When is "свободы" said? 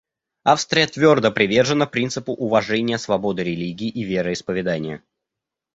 2.97-3.43